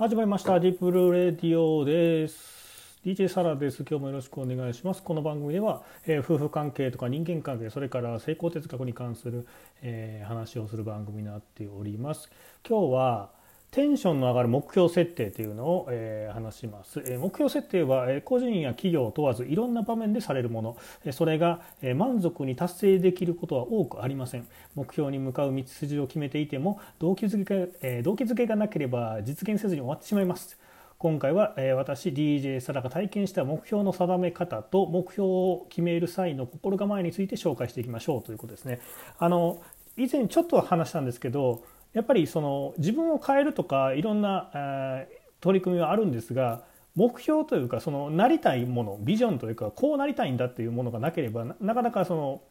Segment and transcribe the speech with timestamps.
[0.00, 0.58] 始まりました。
[0.58, 2.98] ディープルーレディオです。
[3.04, 3.84] DJ サラです。
[3.86, 5.02] 今日もよろしくお願いします。
[5.02, 9.46] この番組では、えー、夫婦関係とか人間関係それから成功哲学に関する、
[9.82, 12.30] えー、話をする番組になっております。
[12.66, 13.30] 今日は
[13.70, 24.46] テンションの上がる目標設定というのを、えー、話します、えー、目標設定は、えー、個人や企業を問わずいろんな場面でされるもの、え、それが、え、満足に達成できることは多くありません。
[24.74, 30.58] 目標に向かう道筋を決めていても動機づけ,、え、動機づけがなければ実現せずに終わってしまいます。
[30.98, 38.80] 今回は、え、私 DJ サラが体験した目標の定め方と目標を決める際の心構えについて紹介していきましょうということですね。
[39.18, 39.62] あの
[39.96, 41.62] 以前ちょっと話したんですけど
[41.92, 44.50] やっぱりその自分を変えるとかいろんな、
[45.40, 46.62] 取り組みはあるんですが
[46.94, 52.42] 目標というかそのなりたいものビジョンというかこうなりたいんだっていうものがなければなかなかその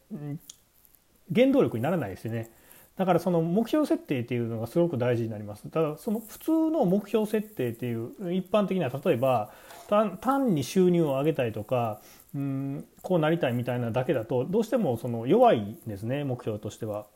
[1.32, 2.50] 原動力にならないですよね。
[2.96, 5.68] だからその目標設定っていうのがすごく大事になります。
[5.68, 9.52] ただその普通の目標設定っていう一般的な例えば
[9.88, 12.00] 単に収入を上げたいとか
[12.34, 17.06] うんこうなりたいみたいなだけだとどうしてもその弱いんですね目標としては。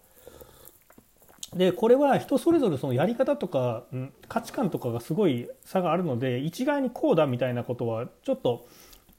[1.55, 8.67] でこれは人それぞれそのやり方とか、うん、価値観とかがすごい差があるので一概にこうだみたいなことはちょっと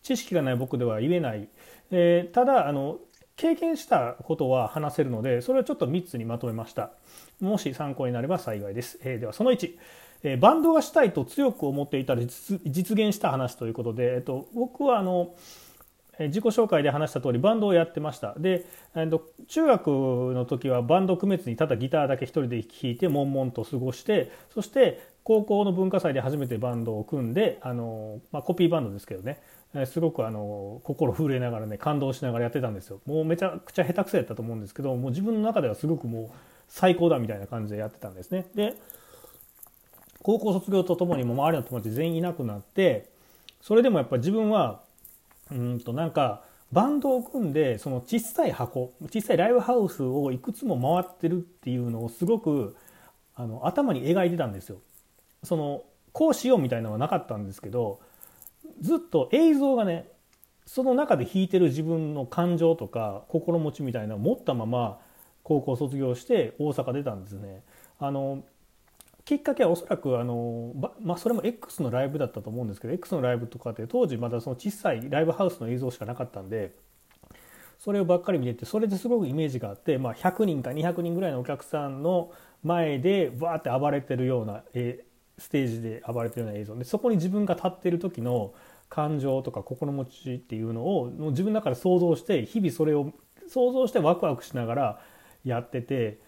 [0.04, 1.48] 知識がない僕では言えない、
[1.92, 3.00] えー、ただあの
[3.36, 6.92] 経験したことは話せるのでそれをちょっと3つにまとめました。
[7.40, 9.76] もし参考になれば幸いです、えー、ではその1、
[10.24, 15.36] えー、バンドがしたいと強く思っていたら実現した話ということで、えっと、僕はあの
[16.20, 18.36] 自己紹介で話した通りバンドをやってました。
[18.38, 18.66] で
[19.48, 19.88] 中学
[20.34, 29.42] の時はバンド区別にただギターだけ一人で弾いて悶々と過ごしてそして高校の文化祭で初めてバンドを組んであの、まあ、コピーバンドですけどね。
[29.88, 33.02] すごくあの心震えながらね感動しながらやってたんですよ。
[33.06, 36.36] もうめちゃくちゃ下手くそやったと思うんですけどもう自分の中ではすごくもう
[36.70, 38.46] 最高だみたいな感じでやってたんですね。
[38.56, 38.76] で
[40.24, 43.10] 高校卒業とともにも周りの友達全員いなくなって
[43.62, 44.82] それでもやっぱ自分は
[45.52, 52.76] うんとなんかバンドを組んでその小さい箱小さいライブハウスをいくつも回ってるっていうのをすごく
[53.36, 54.78] あの頭に描いてたんですよ。
[55.44, 58.00] そのこうしようみたいなのはなかったんですけど
[58.82, 60.08] ずっと映像がね
[60.66, 65.00] その中で弾いてる自分の感情とか心持ちみたいなのを持ったまま
[65.44, 67.64] 高校卒業して大阪出たんですね。
[68.00, 68.44] あの
[69.26, 70.72] きっかけはおそらくあの、
[71.02, 76.76] まあ、それも X のライブだったと思うんですけど X のライブとかって当時まだその小さいライブハウスの映像しかなかったんで
[77.80, 82.32] それをばっかり見ててそれですごくイメージがあって、まあ、100人か200人ぐらいのお客さんの
[82.64, 85.04] 前でバーって暴れてるような、え
[85.38, 88.54] ステージで暴れてるような映像でそこに自分が立ってる時の
[88.90, 93.12] 感情とか心持ちっていうのをもう自分の中で想像して日々それを
[93.50, 95.00] 想像してワクワクしながら
[95.44, 96.20] やってて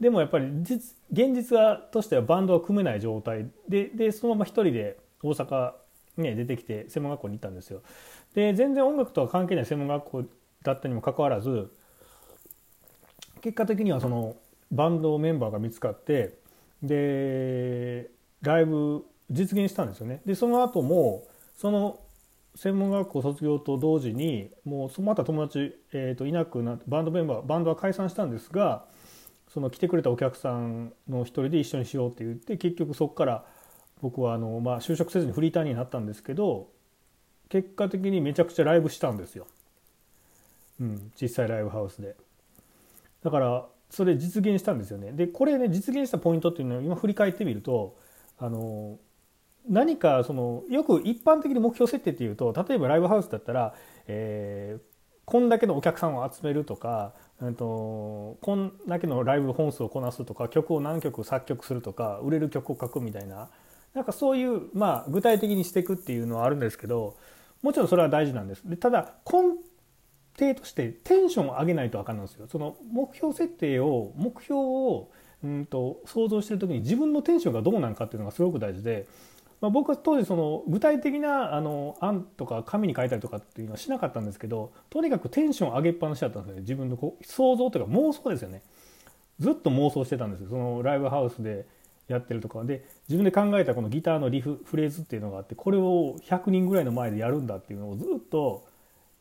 [0.00, 5.72] でもやっぱり実現実はとしてはバンドは組めない状態ででそのまま一人で大阪
[6.16, 7.82] ね出てきて専門学校に行ったんですよ。
[8.34, 10.24] で全然音楽とは関係ない専門学校
[10.62, 11.70] だったにもかかわらず
[13.42, 14.36] 結果的にはその
[14.70, 16.38] バンドメンバーが見つかって
[16.82, 18.10] で
[18.42, 20.22] ライブ実現したんですよね。
[20.24, 22.00] でその後もその
[22.54, 28.84] 専門学校卒業と同時にもうまた友達、えー、といなくなってバンドメンバーバンドは解散したんですが
[29.52, 33.44] その来てくれたお客さんの一人で一緒にしようって言って結局そこから
[34.00, 36.68] 僕はあの、まあ、就職せずにフリーターになったんですけど
[37.48, 39.46] 結果的にめちゃくちゃライブしたんですよ、
[40.80, 42.14] うん、実際ライブハウスで。
[43.24, 45.12] だからそれ実現したんですよね。
[45.12, 47.96] でこれね実現したポイントっていうのは今振り返ってみると
[48.38, 48.98] あの
[49.68, 53.74] 何かそのよく一般的に目標設定っていうと例えばライブハウスだったら、
[54.06, 54.80] えー、
[55.30, 63.48] こんだけのお客さんを集めるとかえっと、こんだけのライブ本数をこなすとか曲を何曲作曲するとか売れる曲を書くみたいな
[63.94, 67.16] なんかそういう、まあ、具体的にしていくっていうのはあるんですけど
[67.62, 68.62] もちろんそれは大事なんです。
[68.68, 69.54] でただ根
[70.38, 72.46] 底としてテンションを上げないとあかんなんですよ。
[72.50, 75.10] その目標設定を目標を
[75.42, 79.06] うんと想像してる時に自分のテンションがどうなんかっていうのがすごく大事で
[79.60, 86.60] まあ、僕は当時その具体的なあの案とか紙に書いたりとかっていうのはしなかったんですけどとにかくテンション上げっぱなしだったんですよね。
[86.62, 88.62] 自分のこう想像というか妄想ですよね。
[89.38, 90.48] ずっと妄想してたんですよ。
[90.50, 91.66] そのライブハウスで
[92.08, 98.66] やってるとかで自分で考えたこのギターのリフフレーズっていうのがあってこれを100人ぐらいの前でやるんだっていうのをずっと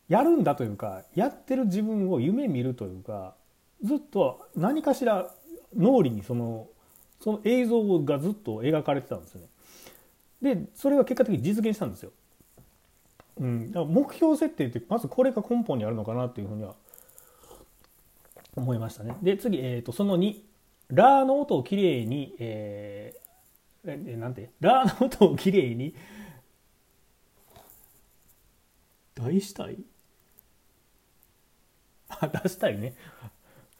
[0.07, 3.35] やるんだというかやってる自分を夢見るというか
[3.83, 5.29] ずっと何かしら
[5.77, 6.67] 脳裏にその
[7.21, 9.47] その映像がずっと描かれてたんですよね。
[10.41, 12.11] でそれが結果的に実現したんですよ。
[13.39, 16.75] うん、だから目標設定ってまずこれが根本にあるのかなっていうふうには
[18.55, 19.15] 思いましたね。
[19.21, 20.35] で次、えーと、その2
[20.89, 23.13] ラーの音をきれいに、え
[23.85, 24.49] えなんて？
[24.59, 25.95] ラーの音をきれいに
[29.15, 29.77] 出したい？
[32.09, 32.95] あ出したいね。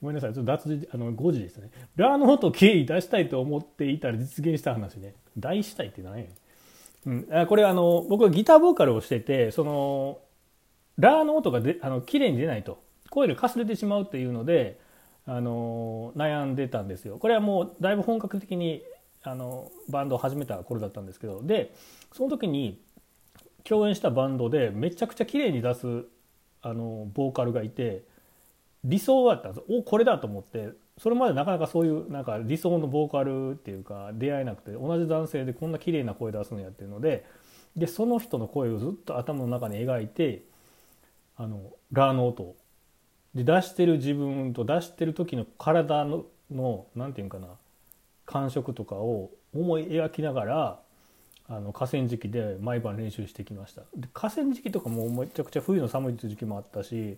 [0.01, 0.33] ごめんなさい。
[0.33, 1.69] ちょっと脱字あの5時ですね。
[1.97, 5.15] ラーの音をきれいに出したいと思っていたら実現した話ね。
[5.37, 6.29] 大したいって何やね。
[7.05, 10.19] うん、あこれあの僕はギターボーカルをしててその
[10.97, 12.83] ラーの音がであの綺麗に出ないと。
[13.09, 14.79] 声でかすれてしまうっていうので
[15.25, 17.17] あの悩んでたんですよ。
[17.17, 18.83] これはもうだいぶ本格的に
[19.23, 21.41] あのバンドを始めた頃だったんですけど。
[21.43, 21.73] で
[22.13, 22.81] その時に
[23.63, 26.05] 共演したバンドでめちゃくちゃ綺麗に出す
[26.61, 28.03] あのボーカルがいて
[28.83, 29.65] 理想だったんです。
[29.69, 30.69] おこれだと思って
[30.99, 37.25] それまでなかなかそういうなんか理想のボーカルっていうか出会えなくて同じ男性でこんな綺麗な声出すのやっていうので
[37.75, 40.43] でその人の声をずっと頭の中に描いて
[41.37, 42.55] あのラーの音
[43.33, 46.25] で出してる自分と出してる時の体の
[46.95, 47.47] 何て言うかな
[48.25, 50.79] 感触とかを思い描きながら
[51.47, 53.83] あの河川敷で毎晩練習してきました。
[53.95, 57.17] で河川敷とかもめちゃくちゃ冬の寒い時期もあったし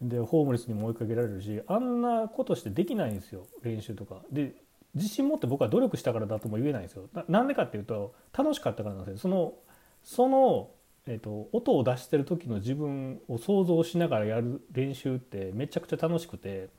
[0.00, 4.22] でホームレスにも追いかけられるしあんなことしてできないんですよ練習とか。
[4.30, 4.54] で
[4.94, 7.08] 自信持って僕は努力したからだとも言えないんですよ。
[7.28, 9.18] なんでかっていうと楽しかったからなんですよ。
[9.18, 9.54] その
[10.02, 10.70] その、
[11.06, 16.70] えーと、音を出してる時の自分を想像しながらやる練習ってめちゃくちゃ楽しくて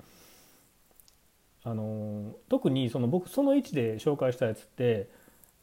[1.64, 5.10] あの特にその僕その位置で紹介したやつって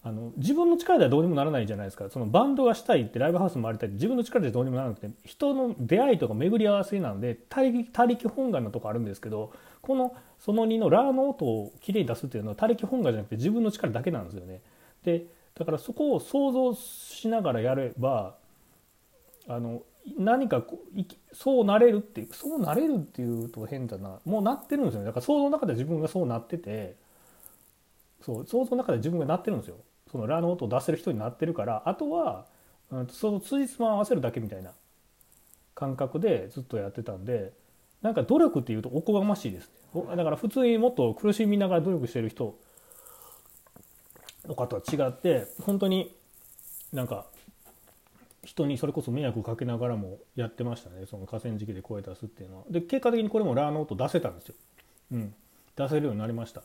[0.08, 2.08] あの自分の力ではどうにもならないじゃないですか。
[2.08, 9.52] そのバンドがしたいってライブハウス回りたいって自分の力でどうにもならなくて人の出会いとか巡り合わせなんで他力他力本願のとこあるんですけど
[9.82, 14.62] このその2のラーの音をきれいに出すっていうのは他力本願じゃなくて自分の力だけなんですよね。
[15.04, 18.36] でだからそこを想像しながらやれば
[19.46, 19.82] あの
[20.16, 24.20] 何かこうそうなれるっていうそうなれるっていうと変だな。
[24.24, 25.06] もうなってるんですよね。
[25.06, 26.96] だから想像の中で自分がそうなってて
[28.22, 29.76] そう想像の中で自分がなってるんですよ。
[30.10, 32.46] そのラの音を出せる人になってるからあとは、
[32.90, 34.72] うん、その通日も合わせるだけみたいな
[35.74, 37.52] 感覚でずっとやってたんで
[38.02, 40.16] なんか努力っていうとおこがましいですね。
[40.16, 42.58] だから普通にもっと苦しみながら努力してる人
[44.46, 46.14] の方は違って本当に
[46.92, 47.26] なんか
[48.44, 51.06] 人にそれこそ迷惑をかけながらもやってましたね。
[51.06, 52.64] その河川敷で声出すっていうのは。
[52.70, 54.54] で結果的にこれもラーの音出せたんですよ、
[55.12, 55.34] うん、
[55.76, 56.62] 出せるようになりました。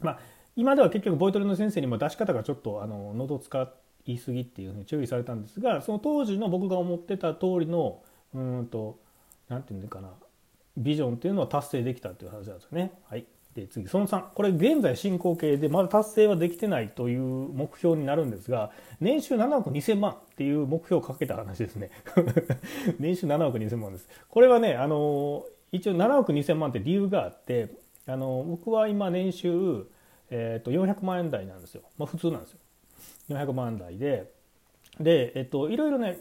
[0.00, 0.20] まあ
[0.56, 3.68] 今では結局ボイトレの先生にも出し方がちょっとあの喉使
[4.06, 8.02] いすぎっていうふうに注意されたんですがその当時の僕が思ってた通りの
[8.34, 8.98] うんと
[9.48, 10.10] 何て言うんかな
[10.76, 12.92] ビジョンっていうのは達成できたっていう話なんですよね。
[13.08, 18.70] はい、で次その3これ現在進行形でまだ達成はできてないという目標になるんですが
[19.00, 21.90] 年収7億2000万っていう目標をかけた話ですね。
[22.98, 24.08] 年収7億2000万です。
[24.28, 27.68] これはねあの一応7億2000万って理由があって
[28.06, 29.86] あの僕は今年収
[30.34, 32.58] えー、と400万円台なんですよ、まあ、普通なんですよ。
[33.28, 34.32] 400万円台で。
[34.98, 36.18] で、えっと、いろいろね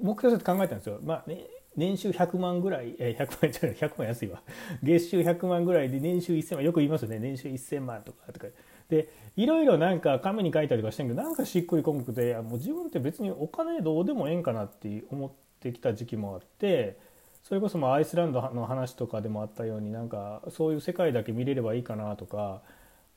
[0.00, 1.44] 目標設定考えたんですよ、まあね、
[1.76, 4.42] 年収100万ぐらい、えー、100万じゃない100万安いわ。
[4.82, 7.18] 月収100万ぐらいで年収1000万よく言いますよね。
[7.18, 8.46] 年収1000万とかとか。
[8.88, 15.30] でいろいろなんか紙に書いたりとかしてんけどなんかしっくりこんくてもう自分って別にお金どうでもええんかなって思っ
[15.60, 16.98] てきた時期もあって
[17.42, 22.62] それこそまアイスランドの話とかでもあったようになんかそういう世界だけ見れればいいかなとか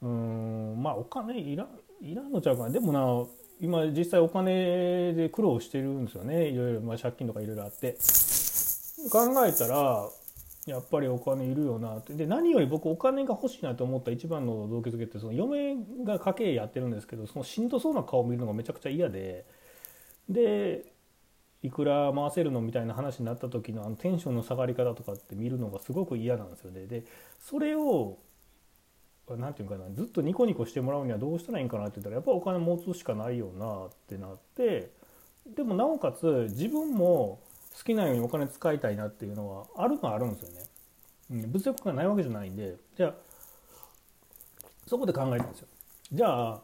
[0.01, 1.67] うんまあお金いら
[2.01, 2.69] いらんのちゃうかな。
[2.69, 3.25] でもな
[3.59, 6.49] 今実際お金で苦労してるんですよね。
[6.49, 7.97] いろいろ、まあ、借金とかいろいろあって。
[9.11, 10.09] 考えたら
[10.65, 12.13] やっぱりお金いるよなって。
[12.13, 19.45] で何より僕お金が欲しいなと思った一番の動機づけってその嫁が家計やってるんですけどそのしんどそうな顔を見るのがめちゃくちゃ嫌で。
[20.27, 20.91] で
[21.61, 26.85] いくら回せるのみたいな話になった時のあのテンションの下がり方とかって見るのがすごく嫌なんですよね。
[26.85, 27.05] で
[27.39, 28.17] それを
[29.29, 34.91] 何て言うかなずっとニコニコしてもらうにはどうしたらいいんかなって言ったらやっぱお金持つしかないよなってなって
[35.55, 37.39] でもなおかつ自分も
[37.77, 40.65] 好きなようにお金使いたいなっていうのはあるのはあるんですよね。
[41.31, 43.13] うん、物欲がないわけじゃないんでじゃあ
[44.85, 45.67] そこで考えたんですよ。
[46.11, 46.61] じゃあ、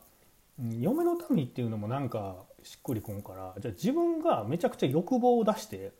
[0.79, 5.91] 嫁のためにっていうのもなんかしっくりこんからじゃあ自分がめちゃくちゃ欲望を出して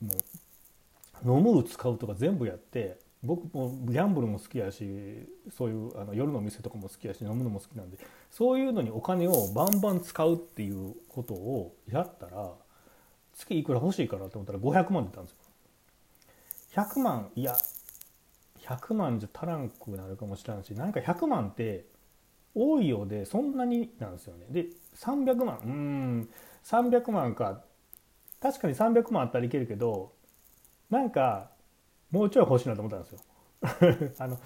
[0.00, 0.14] も
[1.36, 7.98] う飲む使うとか全部やって僕もギャンブルも好きやしそういうあの夜の店とかも好きやし飲むのも好きなんで
[8.30, 12.50] そういうのにお金をバンバン使うっていうことをやったら
[13.34, 15.38] 月いくら欲しいかなと思ったら500万出たんですよ。
[16.82, 17.56] 100万いや
[18.60, 21.84] 100万じゃ足らんくなるかもしれんしなんか100万って
[22.54, 24.46] 多いようでそんなになんですよね。
[24.50, 26.28] で300万うん
[26.64, 27.62] 300万か
[28.40, 30.12] 確かに300万あったらいけるけど
[30.88, 31.49] なんか
[32.10, 33.18] もうちょい欲しいなと思ったんですよ。
[34.18, 34.38] あの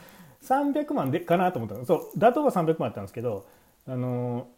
[0.43, 3.47] 300万でかなと思ったそう妥当は300万あったんですけど
[3.87, 4.49] あの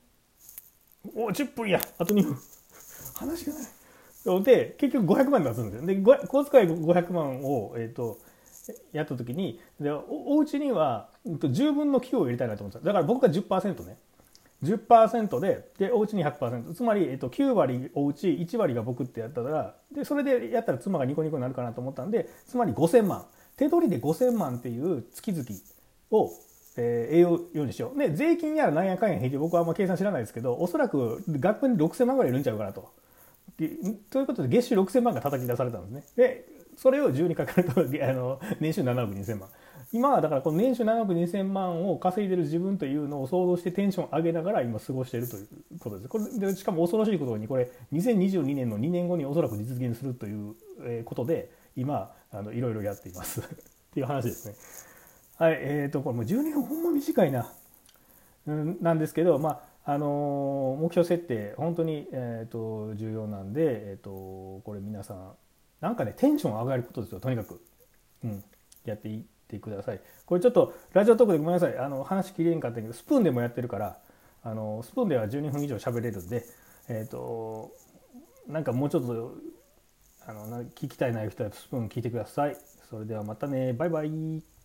[1.14, 2.36] お10分やあと2分
[3.14, 3.62] 話がない。
[4.42, 5.86] で結局500万出すんですよ。
[5.86, 5.96] で
[6.26, 8.18] 小遣い500万を、えーと、
[8.92, 10.04] やった時にでお
[10.36, 12.80] お家には10分の9を入れたいなと思った。
[12.80, 13.98] だから僕が10%ね。
[14.62, 25.44] 10%ででお家に100%つまり、えっと、9割お家1割が僕ってやったらでそれでやったら妻がニコニコになるかなと思ったんでつまり5000万手取りで5000万っていう月々
[26.10, 26.30] を、
[26.76, 32.90] えー、栄養ようにしようで税金やらなんやかんや引いて僕はあんま計算知らないですけどおそらく学校に6000万ぐらいいるんちゃうかなと。
[33.56, 36.26] ということで月収6000万が叩き出されたんですね。
[36.28, 36.46] で
[36.76, 39.48] それを10にかかるとあの年収7億2000万。
[39.92, 46.08] 今はだからこの年収7億2000万を稼いでる自分というのを想像してテンション上げながら今過ごしているということです。
[46.08, 50.54] これでしかも恐ろしいことにこれ2022年の2年後におそらく実現するという
[51.04, 53.44] ことで今あのいろいろやっています っ
[53.92, 54.54] ていう話ですね。
[55.36, 57.52] はい、えっ、ー、とこれもう12分ほんま短いな。
[58.46, 63.62] なんですけど、まああの目標設定本当に、えーと、重要なんで、
[63.92, 64.10] えーと、
[64.64, 65.32] これ皆さん
[65.80, 67.60] なんかねテンション上がることですよとにかく、
[68.24, 68.42] うん、
[68.84, 70.00] やっていってください。
[70.24, 71.78] これちょっとラジオトークでごめんなさい。
[71.78, 73.98] あの話切れんかったけどスプーンでもやってるから
[74.42, 76.44] あのスプーンでは12分以上喋れるんで
[76.88, 77.72] えっ、ー、と
[78.48, 79.34] なんかもうちょっと
[80.26, 82.56] あの聞きたいない人はスプーン聞いてください。
[82.90, 83.72] それではまたね。
[83.72, 84.42] バイバイ。